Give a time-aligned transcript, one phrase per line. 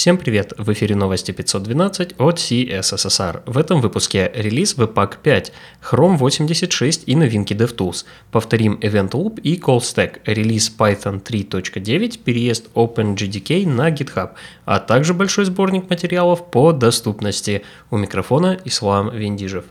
[0.00, 0.54] Всем привет!
[0.56, 3.42] В эфире новости 512 от CSSR.
[3.44, 5.52] В этом выпуске релиз Webpack 5,
[5.82, 8.06] Chrome 86 и новинки DevTools.
[8.32, 14.30] Повторим Event Loop и CallStack, релиз Python 3.9, переезд OpenJDK на GitHub,
[14.64, 17.62] а также большой сборник материалов по доступности.
[17.90, 19.66] У микрофона Ислам Вендижев.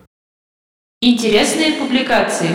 [1.01, 2.49] Интересные публикации.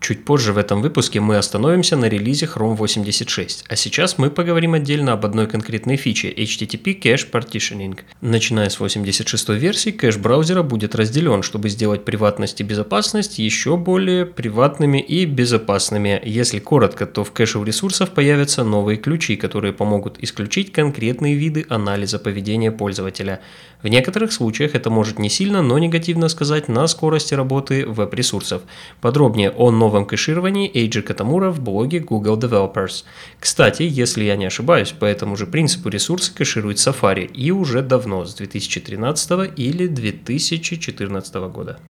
[0.00, 4.74] Чуть позже в этом выпуске мы остановимся на релизе Chrome 86, а сейчас мы поговорим
[4.74, 8.00] отдельно об одной конкретной фиче HTTP Cache Partitioning.
[8.20, 14.26] Начиная с 86 версии, кэш браузера будет разделен, чтобы сделать приватность и безопасность еще более
[14.26, 16.20] приватными и безопасными.
[16.24, 21.64] Если коротко, то в кэше у ресурсов появятся новые ключи, которые помогут исключить конкретные виды
[21.68, 23.40] анализа поведения пользователя.
[23.82, 28.62] В некоторых случаях это может не сильно, но негативно сказать на скорости работы веб-ресурсов.
[29.00, 33.02] Подробнее о новом кэшировании Эйджи Катамура в блоге Google Developers.
[33.40, 38.24] Кстати, если я не ошибаюсь, по этому же принципу ресурсы кэширует Safari и уже давно,
[38.24, 41.80] с 2013 или 2014 года.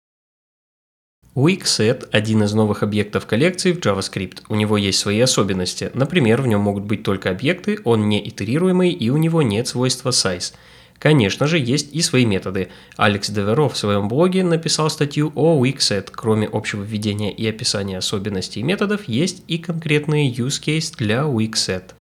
[1.35, 4.39] Weakset– один из новых объектов коллекции в JavaScript.
[4.49, 5.91] У него есть свои особенности.
[5.93, 10.11] Например, в нем могут быть только объекты, он не итерируемый и у него нет свойства
[10.11, 10.55] size–
[11.03, 12.69] Конечно же, есть и свои методы.
[12.97, 16.11] Алекс Деверо в своем блоге написал статью о Weakset.
[16.13, 21.95] Кроме общего введения и описания особенностей методов, есть и конкретные use case для Weakset.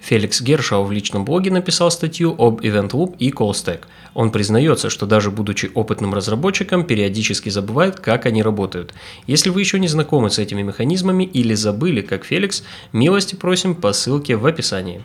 [0.00, 3.82] Феликс Гершау в личном блоге написал статью об Event Loop и CallStack.
[4.14, 8.94] Он признается, что даже будучи опытным разработчиком, периодически забывает, как они работают.
[9.26, 13.92] Если вы еще не знакомы с этими механизмами или забыли, как Феликс, милости просим по
[13.92, 15.04] ссылке в описании.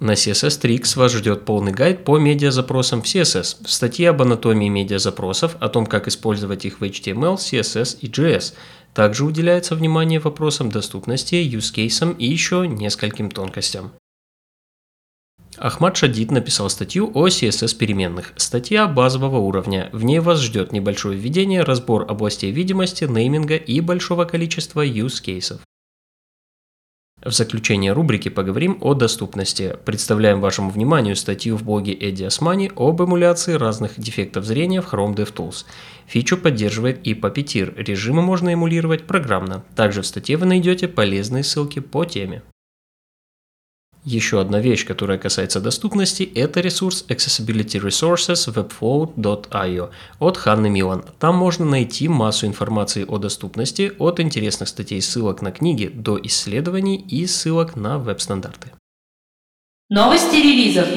[0.00, 4.68] На CSS Tricks вас ждет полный гайд по медиазапросам в CSS, в статье об анатомии
[4.68, 8.54] медиазапросов, о том, как использовать их в HTML, CSS и JS.
[8.94, 13.92] Также уделяется внимание вопросам доступности, cases и еще нескольким тонкостям.
[15.58, 18.32] Ахмад Шадид написал статью о CSS переменных.
[18.36, 19.90] Статья базового уровня.
[19.92, 25.60] В ней вас ждет небольшое введение, разбор областей видимости, нейминга и большого количества use cases.
[27.24, 29.76] В заключение рубрики поговорим о доступности.
[29.84, 35.14] Представляем вашему вниманию статью в блоге Эдди Османи об эмуляции разных дефектов зрения в Chrome
[35.14, 35.64] DevTools.
[36.06, 39.62] Фичу поддерживает и Puppeteer, режимы можно эмулировать программно.
[39.76, 42.42] Также в статье вы найдете полезные ссылки по теме.
[44.04, 51.04] Еще одна вещь, которая касается доступности, это ресурс Accessibility Resources webflow.io от Ханны Милан.
[51.20, 56.96] Там можно найти массу информации о доступности, от интересных статей ссылок на книги до исследований
[56.96, 58.72] и ссылок на веб-стандарты.
[59.88, 60.88] Новости релизов.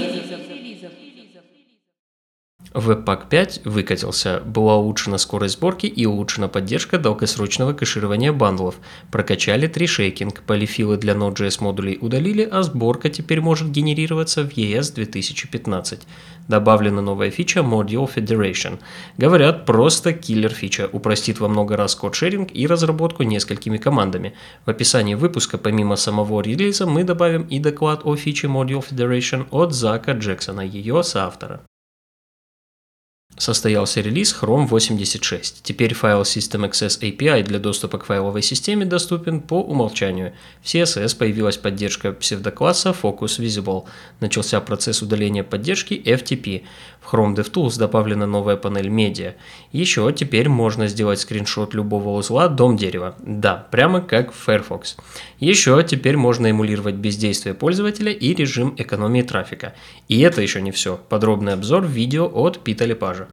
[2.75, 8.75] Webpack 5 выкатился, была улучшена скорость сборки и улучшена поддержка долгосрочного кэширования бандлов.
[9.11, 16.01] Прокачали трешейкинг, полифилы для Node.js модулей удалили, а сборка теперь может генерироваться в ES 2015.
[16.49, 18.79] Добавлена новая фича Module Federation.
[19.17, 24.33] Говорят, просто киллер фича, упростит во много раз код-шеринг и разработку несколькими командами.
[24.65, 29.71] В описании выпуска помимо самого релиза мы добавим и доклад о фиче Module Federation от
[29.73, 31.61] Зака Джексона, ее соавтора.
[33.37, 35.61] Состоялся релиз Chrome 86.
[35.61, 40.31] Теперь файл System Access API для доступа к файловой системе доступен по умолчанию.
[40.61, 43.83] В CSS появилась поддержка псевдокласса Focus Visible.
[44.21, 46.63] Начался процесс удаления поддержки FTP.
[47.01, 49.33] В Chrome DevTools добавлена новая панель медиа.
[49.73, 53.15] Еще теперь можно сделать скриншот любого узла дом дерева.
[53.19, 54.95] Да, прямо как в Firefox.
[55.39, 59.75] Еще теперь можно эмулировать бездействие пользователя и режим экономии трафика.
[60.07, 60.97] И это еще не все.
[61.09, 63.24] Подробный обзор в видео от Пита Лепажа.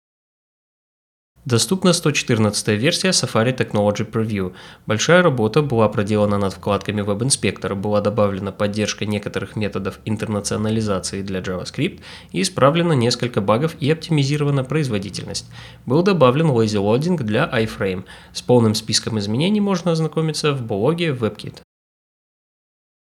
[1.44, 4.52] Доступна 114 версия Safari Technology Preview.
[4.86, 11.40] Большая работа была проделана над вкладками Web Inspector, была добавлена поддержка некоторых методов интернационализации для
[11.40, 11.98] JavaScript
[12.30, 15.46] и исправлено несколько багов и оптимизирована производительность.
[15.84, 18.04] Был добавлен lazy loading для iframe.
[18.32, 21.56] С полным списком изменений можно ознакомиться в блоге WebKit.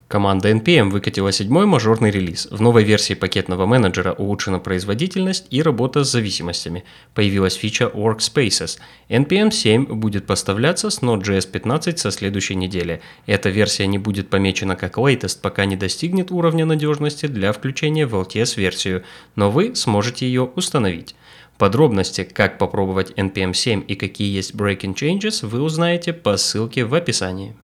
[0.07, 2.47] Команда NPM выкатила седьмой мажорный релиз.
[2.51, 6.85] В новой версии пакетного менеджера улучшена производительность и работа с зависимостями.
[7.15, 8.79] Появилась фича Workspaces.
[9.09, 13.01] NPM 7 будет поставляться с Node.js 15 со следующей недели.
[13.27, 18.15] Эта версия не будет помечена как latest, пока не достигнет уровня надежности для включения в
[18.15, 19.05] LTS-версию,
[19.37, 21.17] но вы сможете ее установить.
[21.57, 26.95] Подробности, как попробовать NPM 7 и какие есть breaking changes, вы узнаете по ссылке в
[26.95, 27.57] описании.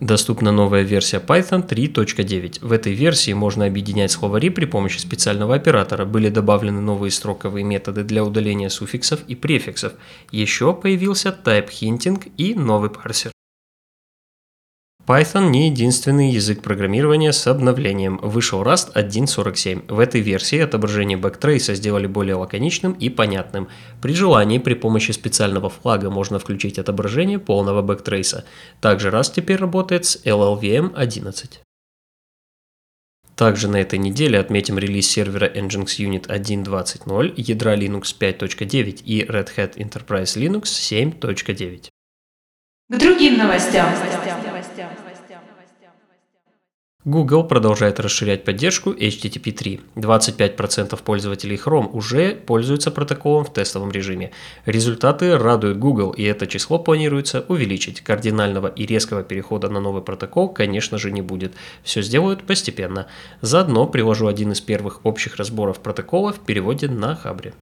[0.00, 2.66] Доступна новая версия Python 3.9.
[2.66, 6.06] В этой версии можно объединять словари при помощи специального оператора.
[6.06, 9.92] Были добавлены новые строковые методы для удаления суффиксов и префиксов.
[10.30, 13.30] Еще появился type hinting и новый парсер.
[15.10, 18.18] Python не единственный язык программирования с обновлением.
[18.22, 19.92] Вышел Rust 1.47.
[19.92, 23.66] В этой версии отображение бэктрейса сделали более лаконичным и понятным.
[24.00, 28.44] При желании при помощи специального флага можно включить отображение полного бэктрейса.
[28.80, 31.60] Также Rust теперь работает с LLVM 11.
[33.34, 39.48] Также на этой неделе отметим релиз сервера Nginx Unit 1.20.0, ядра Linux 5.9 и Red
[39.56, 41.89] Hat Enterprise Linux 7.9.
[42.90, 43.88] К другим новостям.
[47.04, 49.80] Google продолжает расширять поддержку HTTP 3.
[49.94, 54.32] 25% пользователей Chrome уже пользуются протоколом в тестовом режиме.
[54.66, 58.00] Результаты радуют Google, и это число планируется увеличить.
[58.00, 61.54] Кардинального и резкого перехода на новый протокол, конечно же, не будет.
[61.84, 63.06] Все сделают постепенно.
[63.40, 67.54] Заодно приложу один из первых общих разборов протокола в переводе на Хабре.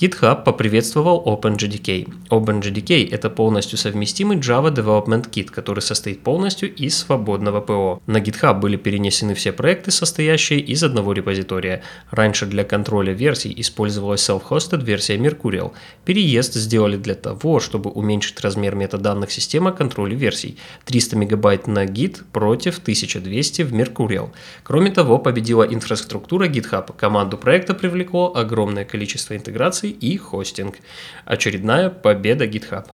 [0.00, 2.10] GitHub поприветствовал OpenJDK.
[2.30, 8.00] OpenJDK– это полностью совместимый Java Development Kit, который состоит полностью из свободного ПО.
[8.06, 11.82] На GitHub были перенесены все проекты, состоящие из одного репозитория.
[12.10, 15.72] Раньше для контроля версий использовалась self-hosted версия Mercurial.
[16.06, 20.56] Переезд сделали для того, чтобы уменьшить размер метаданных системы контроля версий.
[20.86, 24.30] 300 мегабайт на Git против 1200 в Mercurial.
[24.62, 26.90] Кроме того, победила инфраструктура GitHub.
[26.96, 30.78] Команду проекта привлекло огромное количество интеграций и хостинг.
[31.24, 32.86] Очередная победа GitHub.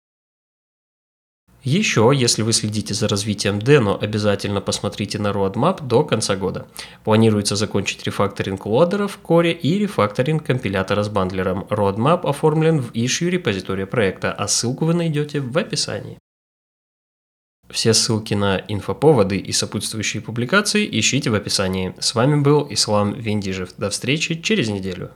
[1.64, 6.66] Еще, если вы следите за развитием Deno, обязательно посмотрите на roadmap до конца года.
[7.04, 11.66] Планируется закончить рефакторинг лодера в коре и рефакторинг компилятора с бандлером.
[11.70, 16.18] Roadmap оформлен в issue репозитория проекта, а ссылку вы найдете в описании.
[17.70, 21.94] Все ссылки на инфоповоды и сопутствующие публикации ищите в описании.
[21.98, 23.70] С вами был Ислам Вендижев.
[23.78, 25.12] До встречи через неделю.